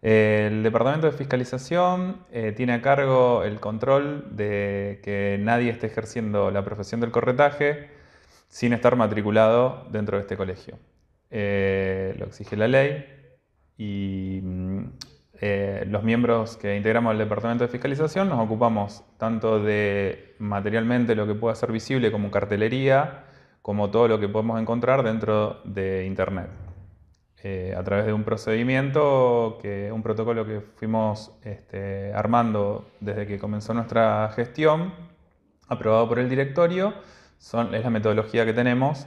El 0.00 0.62
Departamento 0.62 1.06
de 1.08 1.12
Fiscalización 1.12 2.18
eh, 2.30 2.52
tiene 2.56 2.74
a 2.74 2.82
cargo 2.82 3.42
el 3.42 3.58
control 3.58 4.36
de 4.36 5.00
que 5.02 5.38
nadie 5.40 5.70
esté 5.70 5.88
ejerciendo 5.88 6.50
la 6.50 6.64
profesión 6.64 7.00
del 7.00 7.10
corretaje 7.10 7.90
sin 8.48 8.72
estar 8.72 8.94
matriculado 8.96 9.86
dentro 9.90 10.16
de 10.16 10.22
este 10.22 10.36
colegio. 10.36 10.78
Eh, 11.30 12.14
lo 12.18 12.26
exige 12.26 12.56
la 12.56 12.68
ley 12.68 13.06
y 13.76 14.40
mm, 14.42 14.84
eh, 15.40 15.84
los 15.88 16.02
miembros 16.04 16.56
que 16.56 16.76
integramos 16.76 17.12
el 17.12 17.18
Departamento 17.18 17.64
de 17.64 17.68
Fiscalización 17.68 18.28
nos 18.28 18.40
ocupamos 18.40 19.04
tanto 19.18 19.60
de 19.60 20.36
materialmente 20.38 21.16
lo 21.16 21.26
que 21.26 21.34
pueda 21.34 21.54
ser 21.56 21.72
visible 21.72 22.12
como 22.12 22.30
cartelería, 22.30 23.24
como 23.62 23.90
todo 23.90 24.06
lo 24.06 24.20
que 24.20 24.28
podemos 24.28 24.60
encontrar 24.60 25.02
dentro 25.02 25.60
de 25.64 26.06
Internet. 26.06 26.67
Eh, 27.44 27.72
a 27.76 27.84
través 27.84 28.06
de 28.06 28.12
un 28.12 28.24
procedimiento, 28.24 29.58
que, 29.62 29.92
un 29.92 30.02
protocolo 30.02 30.44
que 30.44 30.60
fuimos 30.60 31.32
este, 31.44 32.12
armando 32.12 32.90
desde 32.98 33.28
que 33.28 33.38
comenzó 33.38 33.72
nuestra 33.74 34.28
gestión, 34.34 34.92
aprobado 35.68 36.08
por 36.08 36.18
el 36.18 36.28
directorio, 36.28 36.94
son, 37.38 37.74
es 37.76 37.84
la 37.84 37.90
metodología 37.90 38.44
que 38.44 38.52
tenemos 38.52 39.06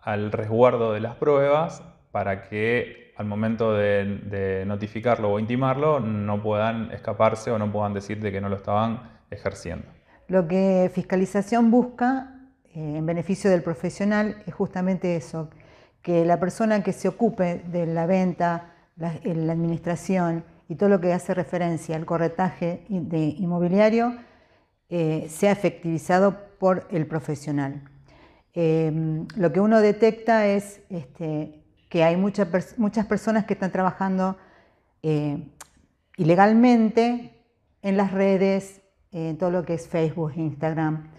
al 0.00 0.32
resguardo 0.32 0.92
de 0.92 1.00
las 1.00 1.14
pruebas 1.14 1.82
para 2.10 2.42
que 2.42 3.12
al 3.16 3.26
momento 3.26 3.72
de, 3.72 4.64
notificarlo 4.66 5.32
o 5.32 5.38
intimarlo 5.38 6.00
no 6.00 6.42
puedan 6.42 6.90
escaparse 6.92 7.50
o 7.50 7.58
no 7.58 7.72
puedan 7.72 7.94
decir 7.94 8.20
de 8.20 8.32
que 8.32 8.40
no 8.40 8.48
lo 8.48 8.56
estaban 8.56 9.10
ejerciendo. 9.30 9.86
Lo 10.28 10.46
que 10.46 10.90
fiscalización 10.92 11.70
busca 11.70 12.34
eh, 12.74 12.96
en 12.96 13.06
beneficio 13.06 13.50
del 13.50 13.62
profesional 13.62 14.42
es 14.46 14.54
justamente 14.54 15.16
eso, 15.16 15.50
que 16.02 16.24
la 16.24 16.38
persona 16.40 16.82
que 16.82 16.92
se 16.92 17.08
ocupe 17.08 17.62
de 17.66 17.86
la 17.86 18.06
venta, 18.06 18.74
la, 18.96 19.14
la 19.24 19.52
administración 19.52 20.44
y 20.68 20.74
todo 20.74 20.88
lo 20.88 21.00
que 21.00 21.12
hace 21.12 21.34
referencia 21.34 21.96
al 21.96 22.06
corretaje 22.06 22.84
de 22.88 23.18
inmobiliario 23.18 24.14
eh, 24.88 25.26
sea 25.30 25.52
efectivizado 25.52 26.36
por 26.58 26.86
el 26.90 27.06
profesional. 27.06 27.82
Em, 28.52 29.26
lo 29.36 29.52
que 29.52 29.60
uno 29.60 29.80
detecta 29.80 30.46
es 30.46 30.82
este, 30.90 31.64
que 31.88 32.04
hay 32.04 32.16
muchas 32.16 33.06
personas 33.06 33.46
que 33.46 33.54
están 33.54 33.72
trabajando 33.72 34.36
eh, 35.02 35.48
ilegalmente 36.18 37.42
en 37.80 37.96
las 37.96 38.12
redes, 38.12 38.82
en 39.12 39.38
todo 39.38 39.50
lo 39.50 39.64
que 39.64 39.74
es 39.74 39.88
Facebook, 39.88 40.32
Instagram, 40.36 41.10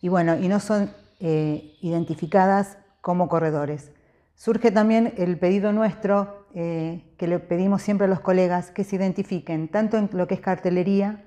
y 0.00 0.08
bueno, 0.08 0.36
y 0.38 0.48
no 0.48 0.58
son 0.58 0.90
eh, 1.20 1.76
identificadas 1.82 2.78
como 3.00 3.28
corredores. 3.28 3.92
Surge 4.38 4.70
también 4.70 5.14
el 5.16 5.36
pedido 5.36 5.72
nuestro, 5.72 6.46
eh, 6.54 7.02
que 7.16 7.26
le 7.26 7.40
pedimos 7.40 7.82
siempre 7.82 8.04
a 8.04 8.08
los 8.08 8.20
colegas, 8.20 8.70
que 8.70 8.84
se 8.84 8.94
identifiquen 8.94 9.66
tanto 9.66 9.96
en 9.96 10.08
lo 10.12 10.28
que 10.28 10.34
es 10.34 10.40
cartelería 10.40 11.24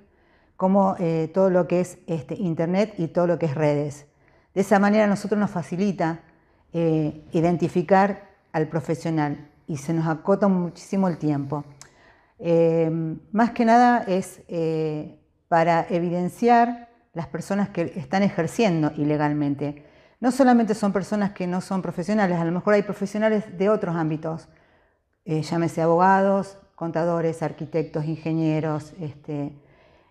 como 0.55 0.95
eh, 0.97 1.29
todo 1.33 1.49
lo 1.49 1.67
que 1.67 1.81
es 1.81 1.97
este, 2.07 2.35
Internet 2.35 2.93
y 2.97 3.09
todo 3.09 3.27
lo 3.27 3.37
que 3.37 3.47
es 3.47 3.55
redes. 3.55 4.07
De 4.55 4.61
esa 4.61 4.79
manera 4.79 5.03
a 5.03 5.07
nosotros 5.07 5.37
nos 5.37 5.51
facilita 5.51 6.21
eh, 6.71 7.25
identificar 7.33 8.29
al 8.53 8.69
profesional 8.69 9.45
y 9.67 9.75
se 9.75 9.93
nos 9.93 10.07
acota 10.07 10.47
muchísimo 10.47 11.09
el 11.09 11.17
tiempo. 11.17 11.65
más 13.33 13.51
que 13.51 13.65
nada 13.65 14.05
es 14.07 14.41
para 15.49 15.85
evidenciar 15.89 16.87
las 17.13 17.27
personas 17.27 17.69
que 17.69 17.91
están 17.97 18.23
ejerciendo 18.23 18.93
ilegalmente 18.95 19.90
no 20.21 20.31
solamente 20.31 20.75
son 20.75 20.93
personas 20.93 21.31
que 21.31 21.47
no 21.47 21.59
son 21.59 21.81
profesionales, 21.81 22.39
a 22.39 22.45
lo 22.45 22.51
mejor 22.51 22.75
hay 22.75 22.83
profesionales 22.83 23.57
de 23.57 23.69
otros 23.69 23.95
ámbitos, 23.95 24.47
eh, 25.25 25.41
llámese 25.41 25.81
abogados, 25.81 26.57
contadores, 26.75 27.43
arquitectos, 27.43 28.05
ingenieros, 28.05 28.93
este, 29.01 29.51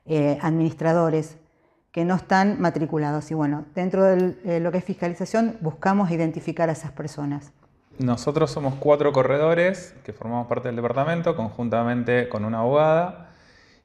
eh, 0.06 0.36
administradores, 0.42 1.38
que 1.92 2.04
no 2.04 2.16
están 2.16 2.60
matriculados. 2.60 3.30
Y 3.30 3.34
bueno, 3.34 3.64
dentro 3.74 4.04
de 4.04 4.60
lo 4.60 4.70
que 4.70 4.78
es 4.78 4.84
fiscalización 4.84 5.56
buscamos 5.60 6.10
identificar 6.10 6.68
a 6.68 6.72
esas 6.72 6.92
personas. 6.92 7.52
Nosotros 7.98 8.50
somos 8.50 8.74
cuatro 8.76 9.12
corredores 9.12 9.94
que 10.04 10.12
formamos 10.12 10.46
parte 10.46 10.68
del 10.68 10.76
departamento, 10.76 11.36
conjuntamente 11.36 12.28
con 12.28 12.44
una 12.44 12.60
abogada 12.60 13.30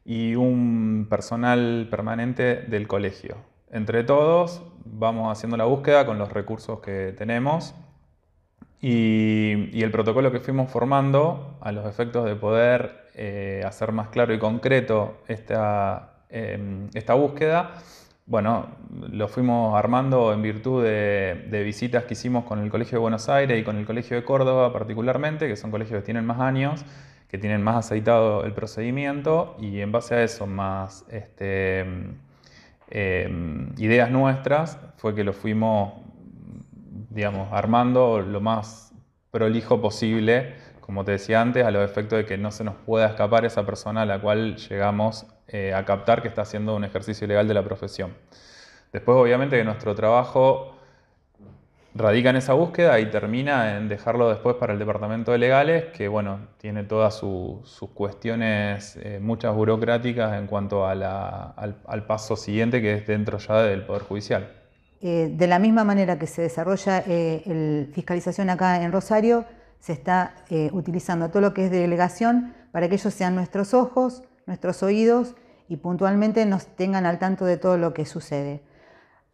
y 0.03 0.35
un 0.35 1.07
personal 1.09 1.87
permanente 1.89 2.61
del 2.67 2.87
colegio. 2.87 3.37
Entre 3.71 4.03
todos 4.03 4.61
vamos 4.85 5.31
haciendo 5.31 5.57
la 5.57 5.65
búsqueda 5.65 6.05
con 6.05 6.17
los 6.17 6.31
recursos 6.31 6.79
que 6.79 7.13
tenemos 7.17 7.75
y, 8.81 9.81
el 9.81 9.91
protocolo 9.91 10.31
que 10.31 10.39
fuimos 10.39 10.71
formando 10.71 11.57
a 11.61 11.71
los 11.71 11.85
efectos 11.87 12.25
de 12.25 12.35
poder 12.35 13.09
eh, 13.15 13.63
hacer 13.65 13.91
más 13.91 14.09
claro 14.09 14.33
y 14.33 14.39
concreto 14.39 15.17
esta, 15.27 16.23
em, 16.29 16.89
esta 16.93 17.13
búsqueda, 17.15 17.73
bueno, 18.27 18.67
lo 19.11 19.27
fuimos 19.27 19.75
armando 19.75 20.33
en 20.33 20.41
virtud 20.41 20.83
de, 20.83 21.63
visitas 21.63 22.05
que 22.05 22.13
hicimos 22.13 22.43
con 22.45 22.59
el 22.59 22.71
Colegio 22.71 22.97
de 22.97 23.01
Buenos 23.01 23.29
Aires 23.29 23.59
y 23.59 23.63
con 23.63 23.77
el 23.77 23.85
Colegio 23.85 24.17
de 24.17 24.23
Córdoba 24.23 24.73
particularmente, 24.73 25.47
que 25.47 25.55
son 25.55 25.69
colegios 25.71 25.99
que 25.99 26.05
tienen 26.05 26.25
más 26.25 26.39
años, 26.39 26.85
que 27.27 27.37
tienen 27.37 27.61
más 27.63 27.85
aceitado 27.85 28.43
el 28.43 28.53
procedimiento 28.53 29.55
y 29.59 29.79
en 29.79 29.91
base 29.91 30.15
a 30.15 30.23
eso 30.23 30.47
más 30.47 31.05
este, 31.09 31.85
Em, 32.89 33.73
ideas 33.77 34.11
nuestras 34.11 34.79
fue 34.97 35.15
que 35.15 35.23
lo 35.23 35.33
fuimos, 35.33 35.93
digamos, 37.09 37.51
armando 37.51 38.21
lo 38.21 38.41
más 38.41 38.93
prolijo 39.31 39.81
posible, 39.81 40.55
como 40.81 41.03
te 41.03 41.13
decía 41.13 41.41
antes, 41.41 41.65
a 41.65 41.71
los 41.71 41.83
efectos 41.83 42.17
de 42.17 42.25
que 42.25 42.37
no 42.37 42.51
se 42.51 42.63
nos 42.63 42.75
pueda 42.75 43.07
escapar 43.07 43.43
esa 43.45 43.65
persona 43.65 44.03
a 44.03 44.05
la 44.05 44.21
cual 44.21 44.55
llegamos 44.57 45.25
eh, 45.47 45.73
a 45.73 45.83
captar 45.83 46.21
que 46.21 46.27
está 46.27 46.43
haciendo 46.43 46.75
un 46.75 46.83
ejercicio 46.83 47.25
ilegal 47.25 47.47
de 47.47 47.53
la 47.53 47.63
profesión. 47.63 48.13
Después, 48.93 49.17
obviamente, 49.17 49.57
que 49.57 49.63
nuestro 49.63 49.95
trabajo 49.95 50.74
radica 51.95 52.29
en 52.29 52.35
esa 52.35 52.53
búsqueda 52.53 52.99
y 52.99 53.09
termina 53.09 53.77
en 53.77 53.87
dejarlo 53.87 54.29
después 54.29 54.57
para 54.57 54.73
el 54.73 54.79
departamento 54.79 55.31
de 55.31 55.37
legales, 55.37 55.85
que 55.93 56.09
bueno, 56.09 56.39
tiene 56.57 56.83
todas 56.83 57.15
sus 57.15 57.89
cuestiones, 57.93 58.97
eh, 59.01 59.19
muchas 59.21 59.55
burocráticas 59.55 60.37
en 60.37 60.45
cuanto 60.45 60.85
al, 60.85 62.05
paso 62.05 62.35
siguiente 62.35 62.81
que 62.81 62.95
es 62.95 63.07
dentro 63.07 63.37
ya 63.37 63.61
del 63.61 63.85
Poder 63.85 64.03
Judicial. 64.03 64.51
Eh, 65.01 65.31
de 65.33 65.47
la 65.47 65.57
misma 65.57 65.85
manera 65.85 66.19
que 66.19 66.27
se 66.27 66.41
desarrolla 66.41 67.01
eh, 67.07 67.87
fiscalización 67.93 68.49
acá 68.49 68.83
en 68.83 68.91
Rosario, 68.91 69.45
se 69.79 69.93
está 69.93 70.33
utilizando 70.71 71.29
todo 71.29 71.41
lo 71.41 71.53
que 71.53 71.65
es 71.65 71.71
delegación 71.71 72.55
para 72.71 72.89
que 72.89 72.95
ellos 72.95 73.13
sean 73.13 73.35
nuestros 73.35 73.75
ojos, 73.75 74.23
nuestros 74.47 74.81
oídos 74.81 75.35
y 75.69 75.77
puntualmente 75.77 76.43
nos 76.45 76.65
tengan 76.65 77.05
al 77.05 77.19
tanto 77.19 77.45
de 77.45 77.57
todo 77.57 77.77
lo 77.77 77.93
que 77.93 78.05
sucede. 78.05 78.61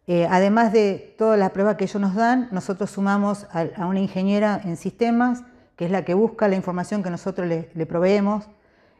Eh, 0.08 0.26
además 0.28 0.72
de 0.72 1.14
todas 1.16 1.38
las 1.38 1.50
pruebas 1.50 1.76
que 1.76 1.84
ellos 1.84 2.00
nos 2.00 2.14
dan, 2.14 2.48
nosotros 2.50 2.90
sumamos 2.90 3.46
a, 3.52 3.86
una 3.86 4.00
ingeniera 4.00 4.60
en 4.64 4.76
sistemas, 4.76 5.44
que 5.76 5.84
es 5.84 5.90
la 5.90 6.04
que 6.04 6.14
busca 6.14 6.48
la 6.48 6.56
información 6.56 7.02
que 7.02 7.10
nosotros 7.10 7.46
le, 7.46 7.86
proveemos, 7.86 8.48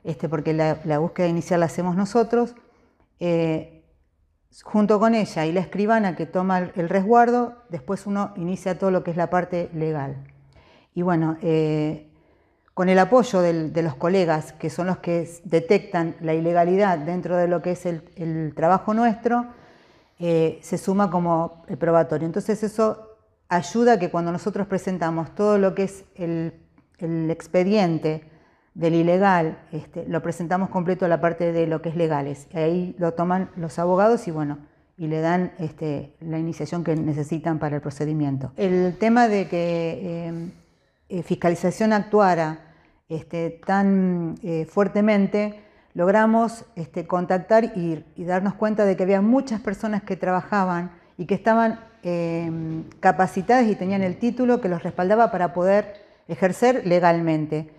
este, 0.05 0.29
porque 0.29 0.53
la, 0.53 0.99
búsqueda 0.99 1.27
inicial 1.27 1.61
la 1.61 1.67
hacemos 1.67 1.97
nosotros, 1.97 2.55
eh, 3.19 3.85
junto 4.63 5.01
con 5.01 5.15
ella 5.15 5.47
y 5.47 5.53
la 5.53 5.61
escribana 5.61 6.15
que 6.15 6.27
toma 6.27 6.59
el, 6.59 6.89
resguardo, 6.89 7.57
después 7.69 8.07
uno 8.07 8.33
inicia 8.37 8.79
todo 8.79 8.91
lo 8.91 9.03
que 9.03 9.11
es 9.11 9.17
la 9.17 9.29
parte 9.29 9.71
legal. 9.75 10.17
Y 10.95 11.03
bueno, 11.03 11.37
eh, 11.43 12.11
con 12.75 12.89
el 12.89 12.99
apoyo 12.99 13.41
de 13.41 13.83
los 13.83 13.97
colegas, 13.97 14.53
que 14.53 14.71
son 14.71 14.87
los 14.87 14.99
que 14.99 15.29
detectan 15.45 16.17
la 16.21 16.33
ilegalidad 16.35 16.99
dentro 16.99 17.37
de 17.37 17.49
lo 17.49 17.61
que 17.61 17.73
es 17.73 17.87
el 17.87 18.53
trabajo 18.55 18.95
nuestro, 18.95 19.47
eh, 20.25 20.61
se 20.63 20.79
suma 20.79 21.11
como 21.11 21.65
el 21.67 21.77
probatorio. 21.77 22.27
Entonces 22.27 22.63
eso 22.63 23.19
ayuda 23.49 23.95
a 23.95 23.99
que 23.99 24.09
cuando 24.09 24.31
nosotros 24.31 24.69
presentamos 24.69 25.35
todo 25.35 25.59
lo 25.59 25.75
que 25.75 25.83
es 25.83 26.05
el, 26.15 26.61
expediente 27.29 28.31
del 28.73 28.95
ilegal, 28.95 29.59
este, 29.73 30.07
lo 30.07 30.23
presentamos 30.23 30.69
completo 30.69 31.07
a 31.07 31.09
la 31.09 31.21
parte 31.21 31.51
de 31.51 31.67
lo 31.67 31.83
que 31.83 31.89
es 31.89 31.97
legales. 31.97 32.47
Ahí 32.55 32.95
lo 33.01 33.15
toman 33.15 33.51
los 33.57 33.81
abogados 33.81 34.29
y 34.29 34.31
bueno, 34.31 34.59
y 34.97 35.09
le 35.09 35.21
dan 35.21 35.55
este, 35.59 36.15
la 36.21 36.39
iniciación 36.39 36.85
que 36.85 36.95
necesitan 36.95 37.59
para 37.59 37.75
el 37.75 37.83
procedimiento. 37.83 38.53
El 38.57 38.97
tema 38.99 39.27
de 39.27 39.49
que 39.49 40.29
eh, 40.29 40.53
eh, 41.09 41.23
fiscalización 41.25 41.93
actuara 41.93 42.77
este, 43.09 43.61
tan 43.67 44.37
fuertemente 44.69 45.65
logramos 45.95 46.65
este, 46.77 47.07
contactar 47.07 47.73
y, 47.77 48.05
darnos 48.17 48.55
cuenta 48.55 48.85
de 48.85 48.97
que 48.97 49.03
había 49.03 49.21
muchas 49.21 49.61
personas 49.61 50.03
que 50.03 50.17
trabajaban 50.17 50.93
y 51.19 51.27
que 51.27 51.35
estaban 51.35 51.81
em, 52.03 52.85
capacitadas 53.01 53.67
y 53.67 53.77
tenían 53.77 54.03
el 54.03 54.17
título 54.17 54.61
que 54.61 54.69
los 54.69 54.83
respaldaba 54.83 55.31
para 55.31 55.53
poder 55.53 56.03
ejercer 56.29 56.87
legalmente. 56.87 57.71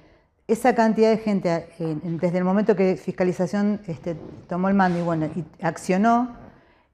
Esa 0.47 0.75
cantidad 0.75 1.09
de 1.09 1.17
gente, 1.17 1.67
desde 1.79 2.37
el 2.37 2.43
momento 2.43 2.75
que 2.75 2.97
fiscalización 2.97 3.79
este, 3.87 4.15
tomó 4.47 4.67
el 4.67 4.75
mando 4.75 4.99
y, 4.99 5.01
bueno, 5.01 5.29
accionó, 5.61 6.35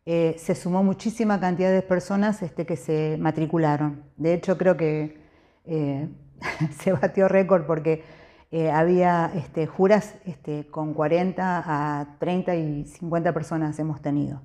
eh, 0.05 0.35
se 0.37 0.55
sumó 0.55 0.83
muchísima 0.83 1.39
cantidad 1.39 1.71
de 1.71 1.81
personas 1.81 2.41
este, 2.41 2.65
que 2.65 2.75
se 2.77 3.17
matricularon. 3.19 4.03
De 4.17 4.33
hecho, 4.33 4.57
creo 4.57 4.77
que 4.77 5.17
eh, 5.65 6.07
se 6.79 6.93
batió 6.93 7.27
récord 7.27 7.65
porque 7.65 8.03
eh, 8.51 8.71
había 8.71 9.31
este, 9.35 9.67
juras 9.67 10.15
este, 10.25 10.65
con 10.67 10.95
40 10.95 11.63
a 11.65 12.17
30 12.17 12.55
y 12.55 12.85
50 12.85 13.31
personas 13.31 13.77
hemos 13.77 14.01
tenido. 14.01 14.41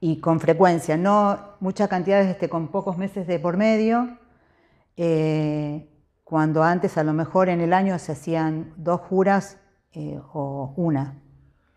Y 0.00 0.20
con 0.20 0.40
frecuencia, 0.40 0.96
no 0.96 1.38
muchas 1.60 1.88
cantidades 1.88 2.28
este, 2.28 2.48
con 2.48 2.68
pocos 2.68 2.98
meses 2.98 3.26
de 3.26 3.38
por 3.38 3.56
medio, 3.56 4.18
eh, 4.96 5.88
cuando 6.24 6.64
antes 6.64 6.98
a 6.98 7.04
lo 7.04 7.12
mejor 7.12 7.48
en 7.48 7.60
el 7.60 7.72
año 7.72 7.98
se 8.00 8.12
hacían 8.12 8.74
dos 8.76 9.00
juras 9.02 9.58
eh, 9.92 10.20
o 10.32 10.72
una. 10.76 11.22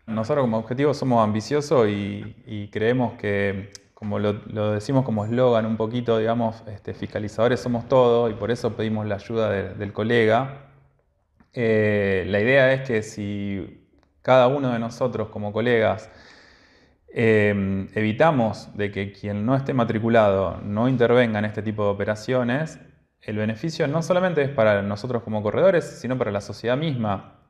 Nosotros 0.06 0.42
como 0.42 0.58
objetivo 0.58 0.92
somos 0.94 1.22
ambiciosos 1.22 1.86
y, 1.88 2.68
creemos 2.72 3.14
que, 3.14 3.70
como 3.94 4.18
lo, 4.18 4.72
decimos 4.72 5.04
como 5.04 5.24
eslogan 5.24 5.64
un 5.64 5.76
poquito, 5.76 6.18
digamos, 6.18 6.64
este, 6.66 6.92
fiscalizadores 6.92 7.60
somos 7.60 7.88
todos 7.88 8.30
y 8.32 8.34
por 8.34 8.50
eso 8.50 8.74
pedimos 8.74 9.06
la 9.06 9.14
ayuda 9.14 9.50
del 9.50 9.92
colega. 9.92 10.71
Eh, 11.54 12.24
la 12.28 12.40
idea 12.40 12.72
es 12.72 12.82
que 12.82 13.02
si 13.02 13.86
cada 14.22 14.46
uno 14.48 14.72
de 14.72 14.78
nosotros 14.78 15.28
como 15.28 15.52
colegas 15.52 16.10
eh, 17.14 17.88
evitamos 17.94 18.74
de 18.76 18.90
que 18.90 19.12
quien 19.12 19.44
no 19.44 19.54
esté 19.54 19.74
matriculado 19.74 20.58
no 20.62 20.88
intervenga 20.88 21.38
en 21.38 21.44
este 21.44 21.62
tipo 21.62 21.84
de 21.84 21.90
operaciones, 21.90 22.78
el 23.20 23.36
beneficio 23.36 23.86
no 23.88 24.02
solamente 24.02 24.42
es 24.42 24.50
para 24.50 24.82
nosotros 24.82 25.22
como 25.22 25.42
corredores, 25.42 25.84
sino 26.00 26.18
para 26.18 26.30
la 26.32 26.40
sociedad 26.40 26.76
misma 26.76 27.42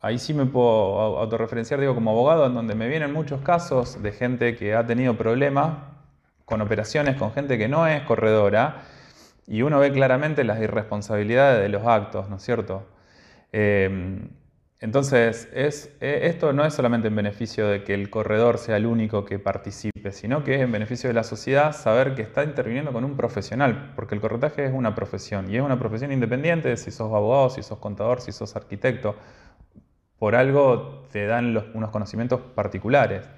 ahí 0.00 0.18
sí 0.18 0.34
me 0.34 0.46
puedo 0.46 1.18
autorreferenciar, 1.18 1.80
digo, 1.80 1.94
como 1.94 2.10
abogado, 2.10 2.46
en 2.46 2.54
donde 2.54 2.74
me 2.74 2.88
vienen 2.88 3.12
muchos 3.12 3.42
casos 3.42 4.02
de 4.02 4.12
gente 4.12 4.56
que 4.56 4.74
ha 4.74 4.86
tenido 4.86 5.16
problemas 5.16 5.76
con 6.44 6.60
operaciones 6.62 7.16
con 7.16 7.32
gente 7.32 7.58
que 7.58 7.68
no 7.68 7.86
es 7.86 8.02
corredora 8.02 8.82
y 9.46 9.62
uno 9.62 9.78
ve 9.78 9.92
claramente 9.92 10.42
las 10.44 10.60
irresponsabilidades 10.60 11.62
de 11.62 11.68
los 11.68 11.86
actos, 11.86 12.28
¿no 12.28 12.36
es 12.36 12.42
cierto? 12.42 12.86
Em, 13.52 14.30
entonces, 14.80 15.48
es, 15.52 15.94
e, 16.00 16.26
esto 16.26 16.52
no 16.52 16.64
es 16.64 16.74
solamente 16.74 17.08
en 17.08 17.16
beneficio 17.16 17.68
de 17.68 17.84
que 17.84 17.94
el 17.94 18.10
corredor 18.10 18.58
sea 18.58 18.76
el 18.76 18.86
único 18.86 19.24
que 19.24 19.38
participe, 19.38 20.12
sino 20.12 20.42
que 20.44 20.54
es 20.56 20.60
en 20.62 20.72
beneficio 20.72 21.08
de 21.08 21.14
la 21.14 21.24
sociedad 21.24 21.72
saber 21.72 22.14
que 22.14 22.22
está 22.22 22.44
interviniendo 22.44 22.92
con 22.92 23.04
un 23.04 23.16
profesional, 23.16 23.92
porque 23.96 24.14
el 24.14 24.20
corretaje 24.20 24.64
es 24.64 24.72
una 24.72 24.94
profesión 24.94 25.50
y 25.50 25.56
es 25.56 25.62
una 25.62 25.78
profesión 25.78 26.12
independiente 26.12 26.76
si 26.76 26.90
sos 26.90 27.12
abogado, 27.12 27.50
si 27.50 27.62
sos 27.62 27.78
contador, 27.78 28.20
si 28.20 28.32
sos 28.32 28.56
arquitecto 28.56 29.16
por 30.20 30.34
algo 30.36 31.06
te 31.10 31.26
dan 31.26 31.56
unos 31.74 31.90
conocimientos 31.90 32.40
particulares. 32.54 33.28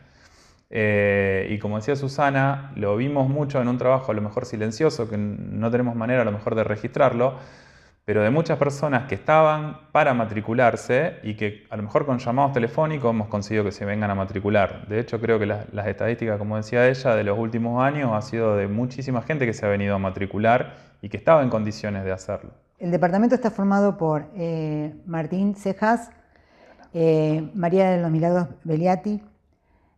Eh, 0.69 1.49
y 1.51 1.59
como 1.59 1.77
decía 1.77 1.95
Susana, 1.97 2.73
lo 2.77 2.97
vimos 2.97 3.29
mucho 3.29 3.63
en 3.63 3.69
un 3.69 3.79
trabajo 3.79 4.11
a 4.11 4.15
lo 4.15 4.21
mejor 4.21 4.47
silencioso, 4.47 5.09
que 5.09 5.17
no 5.17 5.71
tenemos 5.71 5.95
manera 5.95 6.23
a 6.23 6.25
lo 6.25 6.33
mejor 6.33 6.57
de 6.57 6.65
registrarlo, 6.65 7.37
pero 8.05 8.23
de 8.23 8.31
muchas 8.31 8.59
personas 8.59 9.07
que 9.07 9.15
estaban 9.15 9.79
para 9.93 10.13
matricularse 10.13 11.21
y 11.23 11.35
que 11.35 11.67
a 11.71 11.77
lo 11.77 11.85
mejor 11.85 12.05
con 12.05 12.19
llamados 12.19 12.53
telefónicos 12.53 13.11
hemos 13.11 13.29
conseguido 13.29 13.65
que 13.65 13.73
se 13.73 13.85
vengan 13.85 14.11
a 14.11 14.15
matricular. 14.15 14.87
De 14.89 14.99
hecho, 14.99 15.21
creo 15.21 15.39
que 15.39 15.47
las, 15.47 15.73
las 15.73 15.87
estadísticas, 15.87 16.39
como 16.39 16.57
decía 16.57 16.89
ella, 16.89 17.15
de 17.15 17.25
los 17.25 17.39
últimos 17.39 17.83
años 17.83 18.11
ha 18.13 18.23
sido 18.23 18.57
de 18.57 18.67
muchísima 18.67 19.23
gente 19.23 19.47
que 19.47 19.53
se 19.53 19.65
ha 19.65 19.69
venido 19.69 19.95
a 19.95 19.99
matricular 19.99 20.75
y 21.01 21.09
que 21.09 21.17
estaba 21.17 21.43
en 21.43 21.51
condiciones 21.51 22.05
de 22.05 22.13
hacerlo. 22.13 22.51
El 22.79 22.91
departamento 22.91 23.37
está 23.37 23.53
formado 23.53 23.97
por 23.97 24.27
eh, 24.35 24.95
Martín 25.07 25.55
Cejas, 25.55 26.11
eh, 26.93 27.49
María 27.55 27.91
de 27.91 28.03
los 28.03 28.11
Milagros 28.11 28.49
Beliati 28.65 29.23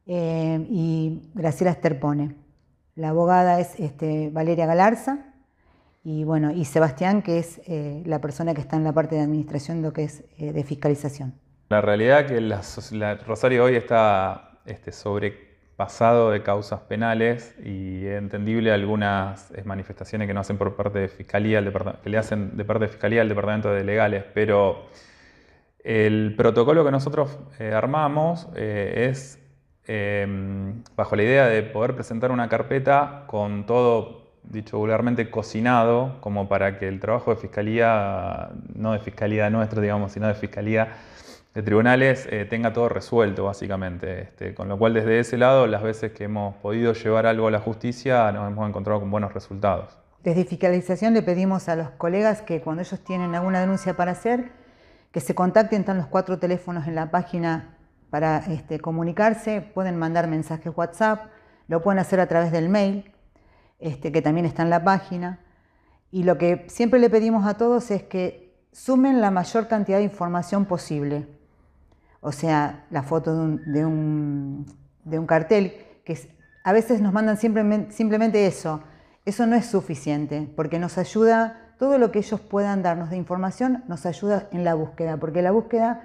eh, 0.07 0.67
y 0.69 1.31
Graciela 1.35 1.71
Esterpone. 1.71 2.37
La 2.95 3.09
abogada 3.09 3.59
es 3.59 3.81
este, 3.81 4.29
Valeria 4.31 4.67
Galarza 4.67 5.34
y, 6.05 6.25
bueno, 6.25 6.53
y 6.53 6.65
Sebastián, 6.65 7.23
que 7.23 7.39
es 7.39 7.61
eh, 7.67 8.03
la 8.07 8.21
persona 8.21 8.55
que 8.55 8.61
está 8.61 8.77
en 8.77 8.85
la 8.85 8.93
parte 8.93 9.17
de 9.17 9.23
administración, 9.23 9.83
lo 9.83 9.93
que 9.93 10.05
es 10.05 10.25
de 10.39 10.63
fiscalización. 10.65 11.35
La 11.71 11.81
realidad 11.81 12.27
que 12.27 12.41
la, 12.41 12.63
Rosario 13.27 13.65
hoy 13.65 13.75
está 13.77 14.61
este, 14.67 14.93
sobrepasado 14.93 16.31
de 16.31 16.43
causas 16.43 16.81
penales 16.81 17.55
y 17.65 18.07
es 18.07 18.19
entendible 18.19 18.71
algunas 18.71 19.53
manifestaciones 19.65 20.29
que 20.29 20.35
no 20.35 20.41
hacen 20.41 20.59
por 20.59 20.77
parte 20.77 21.01
de 21.01 21.09
Fiscalía, 21.09 21.61
le 21.61 22.19
hacen 22.19 22.57
de 22.57 22.65
parte 22.65 22.85
de 22.85 22.91
Fiscalía 22.91 23.23
al 23.23 23.29
Departamento 23.29 23.73
de 23.73 23.83
Legales, 23.83 24.25
pero 24.35 24.87
el 25.85 26.35
protocolo 26.35 26.83
que 26.83 26.91
nosotros 26.91 27.39
eh, 27.59 27.73
armamos 27.73 28.49
eh, 28.57 29.11
es 29.11 29.39
em, 29.87 30.83
bajo 30.97 31.15
la 31.15 31.23
idea 31.23 31.47
de 31.47 31.63
poder 31.63 31.95
presentar 31.95 32.33
una 32.33 32.49
carpeta 32.49 33.25
con 33.27 33.67
todo, 33.67 34.24
dicho 34.45 34.79
vulgarmente, 34.79 35.31
cocinado, 35.31 36.17
como 36.21 36.49
para 36.49 36.79
que 36.79 36.89
el 36.89 37.01
trabajo 37.01 37.35
de 37.35 37.37
fiscalía, 37.41 38.51
no 38.75 38.93
de 38.93 38.99
fiscalía 38.99 39.51
nuestra, 39.51 39.81
digamos, 39.81 40.13
sino 40.13 40.29
de 40.29 40.35
fiscalía 40.35 40.93
de 41.55 41.63
tribunales, 41.63 42.27
eh, 42.31 42.45
tenga 42.45 42.73
todo 42.73 42.89
resuelto, 42.89 43.45
básicamente. 43.45 44.23
Este, 44.23 44.55
con 44.55 44.69
lo 44.69 44.77
cual, 44.77 44.95
desde 44.95 45.21
ese 45.21 45.39
lado, 45.39 45.67
las 45.67 45.83
veces 45.83 46.13
que 46.13 46.25
hemos 46.25 46.57
podido 46.57 46.93
llevar 46.93 47.27
algo 47.27 47.47
a 47.47 47.51
la 47.51 47.61
justicia, 47.61 48.31
nos 48.33 48.51
hemos 48.51 48.69
encontrado 48.69 49.01
con 49.01 49.11
buenos 49.11 49.33
resultados. 49.33 49.99
Desde 50.25 50.45
fiscalización 50.45 51.15
le 51.15 51.23
pedimos 51.23 51.69
a 51.69 51.77
los 51.77 51.91
colegas 51.91 52.43
que 52.43 52.61
cuando 52.61 52.83
ellos 52.83 52.99
tienen 53.05 53.35
alguna 53.35 53.61
denuncia 53.61 53.95
para 53.95 54.13
hacer, 54.13 54.51
que 55.13 55.21
se 55.21 55.35
contacten, 55.35 55.81
están 55.81 55.99
los 55.99 56.07
cuatro 56.07 56.39
teléfonos 56.39 56.89
en 56.89 56.97
la 56.97 57.11
página 57.11 57.77
para 58.11 58.39
este, 58.39 58.81
comunicarse, 58.81 59.61
pueden 59.61 59.97
mandar 59.97 60.27
mensajes 60.27 60.73
WhatsApp, 60.75 61.27
lo 61.69 61.83
pueden 61.83 61.99
hacer 61.99 62.21
a 62.21 62.27
través 62.27 62.53
del 62.53 62.69
mail, 62.69 63.13
este, 63.85 64.11
que 64.13 64.23
también 64.23 64.47
está 64.47 64.63
en 64.63 64.71
la 64.71 64.83
página. 64.83 65.41
Y 66.11 66.23
lo 66.23 66.39
que 66.39 66.65
siempre 66.69 66.99
le 66.99 67.11
pedimos 67.11 67.47
a 67.47 67.59
todos 67.59 67.91
es 67.91 68.03
que 68.03 68.57
sumen 68.73 69.21
la 69.21 69.31
mayor 69.31 69.69
cantidad 69.69 69.99
de 69.99 70.05
información 70.05 70.65
posible. 70.65 71.29
O 72.23 72.33
sea, 72.33 72.87
la 72.91 73.03
foto 73.03 73.37
de 73.47 73.85
un, 73.85 74.67
cartel, 75.27 75.75
que 76.03 76.19
a 76.65 76.73
veces 76.73 77.03
nos 77.03 77.13
mandan 77.13 77.37
simplemente 77.37 78.47
eso. 78.47 78.81
Eso 79.27 79.47
no 79.47 79.55
es 79.55 79.67
suficiente, 79.67 80.49
porque 80.57 80.79
nos 80.79 80.97
ayuda 80.97 81.75
todo 81.79 81.99
lo 81.99 82.11
que 82.11 82.21
ellos 82.21 82.41
puedan 82.41 82.83
darnos 82.83 83.11
de 83.11 83.19
información 83.19 83.85
nos 83.87 84.07
ayuda 84.07 84.49
en 84.51 84.65
la 84.65 84.73
búsqueda, 84.73 85.19
porque 85.19 85.43
la 85.43 85.51
búsqueda 85.51 86.05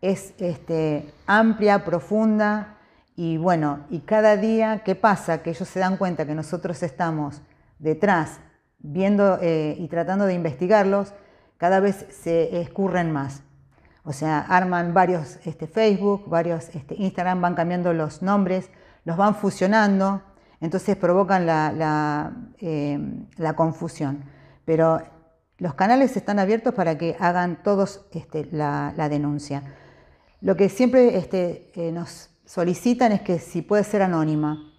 es 0.00 0.32
este, 0.38 1.12
amplia, 1.26 1.84
profunda 1.84 2.77
y 3.18 3.36
bueno, 3.36 3.80
y 3.90 4.00
cada 4.00 4.36
día 4.36 4.84
que 4.84 4.94
pasa, 4.94 5.42
que 5.42 5.50
ellos 5.50 5.68
se 5.68 5.80
dan 5.80 5.96
cuenta 5.96 6.26
que 6.26 6.34
nosotros 6.34 6.82
estamos 6.82 7.42
detrás 7.78 8.40
viendo 8.78 9.38
eh, 9.42 9.74
y 9.78 9.88
tratando 9.88 10.24
de 10.24 10.34
investigarlos, 10.34 11.12
cada 11.56 11.80
vez 11.80 12.06
se 12.10 12.60
escurren 12.60 13.10
más. 13.12 13.42
O 14.04 14.12
sea, 14.12 14.38
arman 14.38 14.94
varios 14.94 15.38
este, 15.44 15.66
Facebook, 15.66 16.28
varios 16.28 16.74
este, 16.74 16.94
Instagram, 16.94 17.42
van 17.42 17.54
cambiando 17.54 17.92
los 17.92 18.22
nombres, 18.22 18.70
los 19.04 19.16
van 19.16 19.34
fusionando, 19.34 20.22
entonces 20.60 20.96
provocan 20.96 21.44
la, 21.44 22.32
la 23.36 23.52
confusión 23.54 24.24
pero 24.68 25.00
los 25.56 25.72
canales 25.72 26.14
están 26.18 26.38
abiertos 26.38 26.74
para 26.74 26.98
que 26.98 27.16
hagan 27.18 27.62
todos 27.62 28.04
este, 28.12 28.46
la, 28.52 28.92
denuncia. 29.08 29.62
Lo 30.42 30.58
que 30.58 30.68
siempre 30.68 31.26
eh, 31.32 31.90
nos 31.90 32.28
solicitan 32.48 33.12
es 33.12 33.20
que 33.20 33.38
si 33.38 33.60
puede 33.60 33.84
ser 33.84 34.00
anónima. 34.00 34.72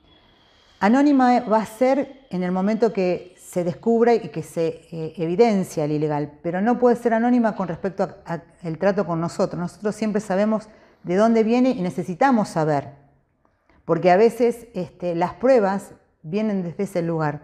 Anónima 0.80 1.42
va 1.42 1.60
a 1.60 1.66
ser 1.68 2.26
en 2.32 2.42
el 2.42 2.52
momento 2.52 2.92
que 2.92 3.36
se 3.38 3.64
descubre 3.64 4.16
y 4.16 4.30
que 4.30 4.42
se 4.42 4.88
eh, 4.92 5.14
evidencia 5.18 5.86
el 5.86 5.92
ilegal, 5.92 6.40
pero 6.42 6.62
no 6.62 6.80
puede 6.80 6.96
ser 6.96 7.14
anónima 7.14 7.56
con 7.56 7.68
respecto 7.68 8.10
al 8.26 8.78
trato 8.80 9.06
con 9.06 9.22
nosotros. 9.22 9.60
Nosotros 9.60 9.96
siempre 9.96 10.20
sabemos 10.20 10.68
de 11.04 11.16
dónde 11.16 11.44
viene 11.44 11.70
y 11.70 11.82
necesitamos 11.82 12.50
saber, 12.50 12.96
porque 13.86 14.10
a 14.10 14.18
veces 14.18 14.68
este, 14.74 15.14
las 15.14 15.34
pruebas 15.34 15.94
vienen 16.24 16.64
desde 16.64 16.84
ese 16.84 17.02
lugar. 17.04 17.42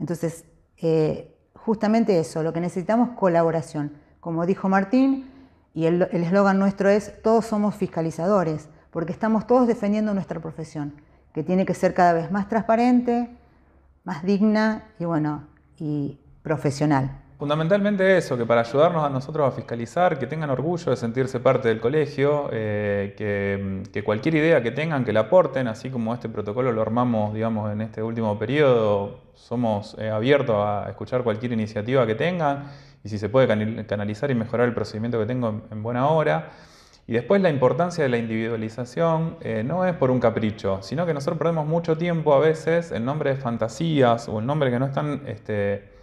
Entonces, 0.00 0.44
eh, 0.78 1.36
justamente 1.54 2.18
eso, 2.18 2.42
lo 2.42 2.54
que 2.54 2.60
necesitamos 2.60 3.10
colaboración. 3.18 3.92
Como 4.20 4.46
dijo 4.46 4.70
Martín, 4.70 5.30
y 5.74 5.84
el 5.84 6.02
eslogan 6.02 6.58
nuestro 6.58 6.88
es, 6.88 7.22
todos 7.22 7.44
somos 7.44 7.74
fiscalizadores, 7.74 8.68
porque 8.90 9.12
estamos 9.12 9.46
todos 9.46 9.66
defendiendo 9.66 10.14
nuestra 10.14 10.40
profesión, 10.40 10.94
que 11.32 11.42
tiene 11.42 11.66
que 11.66 11.74
ser 11.74 11.94
cada 11.94 12.12
vez 12.12 12.30
más 12.30 12.48
transparente, 12.48 13.30
más 14.04 14.22
digna 14.24 14.84
y 14.98 15.04
bueno, 15.04 15.44
y 15.76 16.18
profesional. 16.42 17.10
Fundamentalmente 17.38 18.18
eso, 18.18 18.36
que 18.36 18.44
para 18.44 18.62
ayudarnos 18.62 19.04
a 19.04 19.08
nosotros 19.10 19.46
a 19.46 19.52
fiscalizar, 19.52 20.18
que 20.18 20.26
tengan 20.26 20.50
orgullo 20.50 20.90
de 20.90 20.96
sentirse 20.96 21.38
parte 21.38 21.68
del 21.68 21.78
colegio, 21.78 22.48
eh, 22.50 23.14
que, 23.92 24.02
cualquier 24.02 24.34
idea 24.34 24.60
que 24.60 24.72
tengan, 24.72 25.04
que 25.04 25.12
la 25.12 25.20
aporten, 25.20 25.68
así 25.68 25.88
como 25.88 26.12
este 26.14 26.28
protocolo 26.28 26.72
lo 26.72 26.82
armamos, 26.82 27.32
digamos, 27.32 27.70
en 27.70 27.80
este 27.80 28.02
último 28.02 28.36
periodo, 28.40 29.20
somos 29.34 29.94
eh, 30.00 30.10
abiertos 30.10 30.56
a 30.56 30.86
escuchar 30.88 31.22
cualquier 31.22 31.52
iniciativa 31.52 32.04
que 32.08 32.16
tengan 32.16 32.72
y 33.04 33.08
si 33.08 33.18
se 33.18 33.28
puede 33.28 33.46
canalizar 33.86 34.32
y 34.32 34.34
mejorar 34.34 34.66
el 34.66 34.74
procedimiento 34.74 35.20
que 35.20 35.26
tengo 35.26 35.62
en, 35.70 35.80
buena 35.80 36.08
hora. 36.08 36.50
Y 37.08 37.14
después 37.14 37.42
la 37.42 37.50
importancia 37.50 38.04
de 38.04 38.10
la 38.10 38.18
individualización 38.18 39.38
eh, 39.40 39.64
no 39.64 39.84
es 39.84 39.94
por 39.96 40.12
un 40.12 40.20
capricho, 40.20 40.80
sino 40.82 41.06
que 41.06 41.14
nosotros 41.14 41.38
perdemos 41.38 41.66
mucho 41.66 41.98
tiempo 41.98 42.34
a 42.34 42.38
veces 42.38 42.92
en 42.92 43.04
nombre 43.04 43.30
de 43.30 43.36
fantasías 43.36 44.28
o 44.28 44.38
en 44.38 44.46
nombre 44.46 44.70
que 44.70 44.78
no 44.78 44.86
están... 44.86 45.22
Este, 45.26 45.98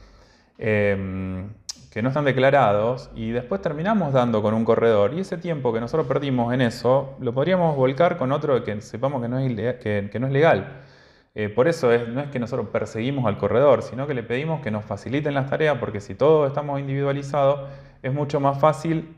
Em, 0.58 1.50
que 1.92 2.02
no 2.02 2.10
están 2.10 2.26
declarados 2.26 3.10
y 3.16 3.32
después 3.32 3.62
terminamos 3.62 4.12
dando 4.14 4.42
con 4.42 4.54
un 4.54 4.66
corredor 4.66 5.14
y 5.14 5.22
ese 5.22 5.38
tiempo 5.38 5.72
que 5.74 5.80
nosotros 5.80 6.08
perdimos 6.08 6.54
en 6.54 6.62
eso 6.62 7.16
lo 7.22 7.34
podríamos 7.34 7.76
volcar 7.76 8.18
con 8.18 8.34
otro 8.34 8.62
que 8.66 8.82
sepamos 8.82 9.22
que 9.22 9.30
no 9.30 9.40
es, 9.40 9.76
que, 9.78 10.18
no 10.20 10.28
es 10.28 10.34
legal. 10.34 10.82
Eh, 11.36 11.50
por 11.50 11.68
eso 11.68 11.92
es, 11.92 12.08
no 12.08 12.22
es 12.22 12.30
que 12.30 12.40
nosotros 12.40 12.68
perseguimos 12.70 13.26
al 13.26 13.38
corredor, 13.38 13.82
sino 13.82 14.08
que 14.08 14.14
le 14.14 14.24
pedimos 14.24 14.62
que 14.62 14.72
nos 14.72 14.86
faciliten 14.86 15.34
las 15.34 15.50
tareas 15.50 15.78
porque 15.78 16.02
si 16.02 16.16
todos 16.16 16.48
estamos 16.48 16.80
individualizados 16.80 17.70
es 18.06 18.14
mucho 18.14 18.40
más 18.40 18.60
fácil 18.60 19.16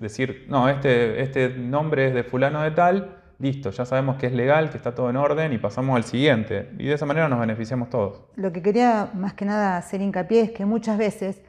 decir, 0.00 0.46
no, 0.48 0.68
este, 0.68 1.20
este 1.20 1.50
nombre 1.50 2.08
es 2.08 2.14
de 2.14 2.24
fulano 2.24 2.62
de 2.62 2.70
tal, 2.70 3.22
listo, 3.38 3.70
ya 3.70 3.84
sabemos 3.84 4.16
que 4.16 4.26
es 4.26 4.32
legal, 4.32 4.70
que 4.70 4.78
está 4.78 4.94
todo 4.94 5.10
en 5.10 5.16
orden 5.16 5.52
y 5.52 5.58
pasamos 5.58 5.96
al 5.96 6.04
siguiente. 6.04 6.70
Y 6.78 6.86
de 6.86 6.94
esa 6.94 7.04
manera 7.04 7.28
nos 7.28 7.38
beneficiamos 7.38 7.90
todos. 7.90 8.22
Lo 8.36 8.50
que 8.52 8.62
quería 8.62 9.10
más 9.14 9.34
que 9.34 9.44
nada 9.44 9.76
hacer 9.76 10.00
hincapié 10.00 10.40
es 10.40 10.50
que 10.52 10.64
muchas 10.64 10.96
veces 10.96 11.42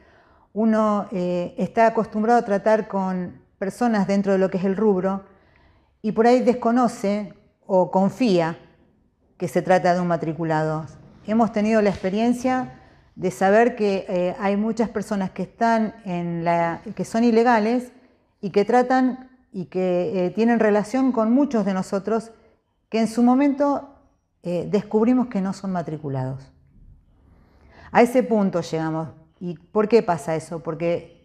uno 0.52 1.06
eh, 1.12 1.54
está 1.56 1.86
acostumbrado 1.86 2.38
a 2.38 2.44
tratar 2.44 2.88
con 2.88 3.40
personas 3.58 4.06
dentro 4.06 4.32
de 4.32 4.38
lo 4.38 4.50
que 4.50 4.58
es 4.58 4.64
el 4.64 4.76
rubro 4.76 5.24
y 6.02 6.12
por 6.12 6.26
ahí 6.26 6.40
desconoce 6.40 7.32
o 7.66 7.90
confía 7.90 8.58
que 9.38 9.48
se 9.48 9.62
trata 9.62 9.94
de 9.94 10.00
un 10.00 10.08
matriculado. 10.08 10.86
Hemos 11.26 11.52
tenido 11.52 11.82
la 11.82 11.90
experiencia 11.90 12.80
de 13.16 13.30
saber 13.30 13.76
que 13.76 14.04
eh, 14.08 14.36
hay 14.38 14.56
muchas 14.58 14.90
personas 14.90 15.30
que 15.30 15.42
están 15.42 15.94
en 16.04 16.44
la, 16.44 16.82
que 16.94 17.04
son 17.06 17.24
ilegales 17.24 17.90
y 18.42 18.50
que 18.50 18.66
tratan 18.66 19.30
y 19.52 19.64
que 19.64 20.26
eh, 20.26 20.30
tienen 20.30 20.60
relación 20.60 21.12
con 21.12 21.32
muchos 21.32 21.64
de 21.64 21.72
nosotros 21.72 22.30
que 22.90 23.00
en 23.00 23.08
su 23.08 23.22
momento 23.22 23.88
eh, 24.42 24.68
descubrimos 24.70 25.28
que 25.28 25.40
no 25.40 25.54
son 25.54 25.72
matriculados. 25.72 26.52
A 27.90 28.02
ese 28.02 28.22
punto 28.22 28.60
llegamos. 28.60 29.08
¿Y 29.40 29.54
por 29.54 29.88
qué 29.88 30.02
pasa 30.02 30.36
eso? 30.36 30.62
Porque 30.62 31.16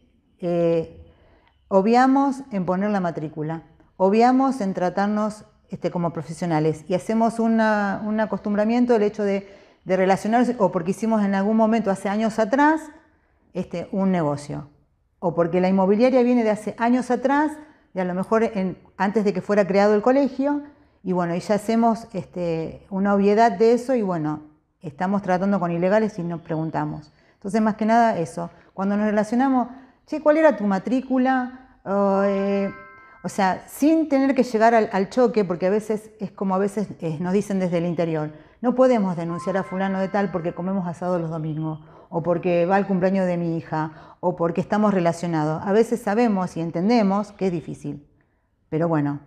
obviamos 1.67 2.41
en 2.51 2.65
poner 2.65 2.89
la 2.89 3.00
matrícula, 3.00 3.63
obviamos 3.95 4.60
en 4.60 4.74
tratarnos 4.74 5.45
este, 5.69 5.91
como 5.91 6.12
profesionales 6.12 6.83
y 6.88 6.95
hacemos 6.95 7.39
un 7.39 7.60
acostumbramiento 7.62 8.93
del 8.93 9.03
hecho 9.03 9.24
de 9.24 9.61
de 9.86 9.98
relacionarse 9.98 10.56
o 10.60 10.72
porque 10.72 10.92
hicimos 10.92 11.24
en 11.24 11.36
algún 11.36 11.58
momento 11.58 11.92
hace 11.92 12.10
años 12.10 12.40
atrás 12.40 12.82
este, 13.54 13.88
un 13.92 14.12
negocio 14.12 14.68
o 15.24 15.36
porque 15.36 15.62
la 15.62 15.70
inmobiliaria 15.70 16.24
viene 16.24 16.44
de 16.44 16.50
hace 16.50 16.76
años 16.80 17.12
atrás, 17.12 17.52
de 17.94 18.02
a 18.02 18.06
lo 18.06 18.16
mejor 18.16 18.52
antes 18.98 19.24
de 19.24 19.34
que 19.34 19.42
fuera 19.42 19.68
creado 19.68 19.94
el 19.94 20.02
colegio, 20.02 20.64
y 21.04 21.14
bueno, 21.14 21.36
y 21.36 21.40
ya 21.40 21.56
hacemos 21.56 22.08
este, 22.14 22.86
una 22.90 23.14
obviedad 23.14 23.52
de 23.52 23.74
eso 23.74 23.94
y 23.94 24.02
bueno, 24.02 24.42
estamos 24.82 25.22
tratando 25.22 25.60
con 25.60 25.72
ilegales 25.72 26.18
y 26.18 26.24
nos 26.24 26.42
preguntamos. 26.42 27.12
Entonces, 27.36 27.62
más 27.62 27.76
que 27.76 27.86
nada 27.86 28.18
eso, 28.18 28.50
cuando 28.74 28.98
nos 28.98 29.06
relacionamos, 29.06 29.68
che, 30.08 30.22
¿cuál 30.22 30.38
era 30.38 30.58
tu 30.58 30.64
matrícula? 30.64 31.78
Eh, 32.26 32.72
o 33.24 33.30
sea, 33.30 33.64
sin 33.68 34.10
tener 34.10 34.34
que 34.34 34.42
llegar 34.44 34.74
al, 34.74 35.10
choque, 35.10 35.46
porque 35.46 35.68
a 35.68 35.70
veces 35.70 36.10
es 36.20 36.32
como 36.32 36.56
a 36.56 36.58
veces 36.58 36.88
eh, 37.00 37.18
nos 37.20 37.34
dicen 37.34 37.60
desde 37.60 37.78
el 37.78 37.86
interior, 37.86 38.32
no 38.62 38.75
podemos 38.75 39.18
denunciar 39.18 39.58
a 39.58 39.63
fulano 39.63 40.00
de 40.00 40.08
tal 40.08 40.32
porque 40.32 40.53
comemos 40.53 40.88
asado 40.88 41.20
los 41.20 41.30
domingos, 41.30 41.80
o 42.10 42.24
porque 42.24 42.65
va 42.65 42.75
al 42.75 42.88
cumpleaños 42.88 43.25
de 43.25 43.38
mi 43.38 43.58
hija, 43.58 44.15
o 44.20 44.36
porque 44.36 44.62
estamos 44.62 44.94
relacionados. 44.94 45.62
A 45.65 45.72
veces 45.72 46.01
sabemos 46.01 46.56
y 46.58 46.62
entendemos 46.62 47.32
que 47.32 47.48
es 47.48 47.51
difícil, 47.51 48.08
pero 48.70 48.88
bueno, 48.88 49.20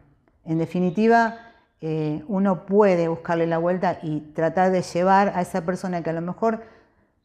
en 0.44 0.58
definitiva, 0.58 1.36
eh, 1.80 2.24
uno 2.28 2.64
puede 2.66 3.08
buscarle 3.08 3.46
la 3.46 3.58
vuelta 3.58 3.98
y 4.02 4.20
tratar 4.34 4.70
de 4.70 4.82
llevar 4.82 5.32
a 5.34 5.42
esa 5.42 5.64
persona 5.64 6.02
que 6.02 6.10
a 6.10 6.14
lo 6.14 6.20
mejor 6.20 6.62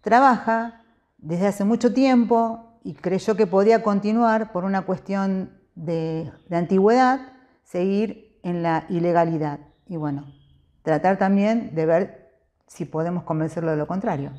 trabaja 0.02 0.82
desde 1.18 1.48
hace 1.48 1.64
mucho 1.64 1.94
tiempo 1.94 2.80
y 2.84 2.94
creyó 2.94 3.36
que 3.36 3.48
podía 3.48 3.84
continuar 3.84 4.52
por 4.52 4.64
una 4.64 4.82
cuestión 4.82 5.52
de, 5.76 6.32
antigüedad 6.50 7.20
seguir 7.64 8.40
en 8.44 8.64
la 8.64 8.86
ilegalidad. 8.90 9.60
Y 9.88 9.98
bueno, 9.98 10.26
tratar 10.84 11.18
también 11.18 11.74
de 11.76 11.86
ver 11.86 12.32
si 12.68 12.86
podemos 12.86 13.24
convencerlo 13.24 13.72
de 13.72 13.78
lo 13.78 13.88
contrario. 13.88 14.32